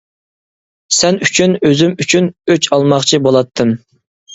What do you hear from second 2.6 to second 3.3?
ئالماقچى